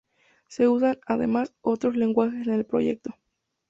Se 0.47 0.67
usan, 0.67 0.97
además, 1.05 1.53
otros 1.61 1.95
lenguajes 1.95 2.47
en 2.47 2.53
el 2.55 2.65
proyecto. 2.65 3.13